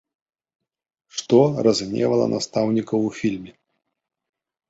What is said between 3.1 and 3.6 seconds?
фільме?